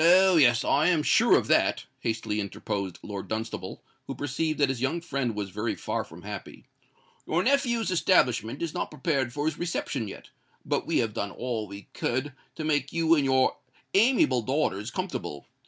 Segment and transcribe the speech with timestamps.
[0.00, 0.36] "Oh!
[0.36, 5.36] yes—I am sure of that," hastily interposed Lord Dunstable, who perceived that his young friend
[5.36, 6.66] was very far from happy.
[7.24, 10.30] "Your nephew's establishment is not prepared for his reception yet;
[10.64, 13.56] but we have done all we could to make you and your
[13.94, 15.46] amiable daughters comfortable.